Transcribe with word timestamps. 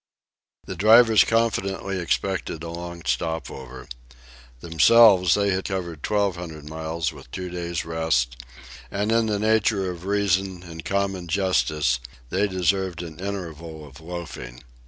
The 0.65 0.75
drivers 0.75 1.23
confidently 1.23 1.99
expected 1.99 2.63
a 2.63 2.71
long 2.71 3.03
stopover. 3.05 3.87
Themselves, 4.59 5.35
they 5.35 5.51
had 5.51 5.65
covered 5.65 6.01
twelve 6.01 6.37
hundred 6.37 6.67
miles 6.67 7.13
with 7.13 7.29
two 7.29 7.51
days' 7.51 7.85
rest, 7.85 8.35
and 8.89 9.11
in 9.11 9.27
the 9.27 9.37
nature 9.37 9.91
of 9.91 10.05
reason 10.05 10.63
and 10.63 10.83
common 10.83 11.27
justice 11.27 11.99
they 12.31 12.47
deserved 12.47 13.03
an 13.03 13.19
interval 13.19 13.85
of 13.85 13.99
loafing. 14.01 14.63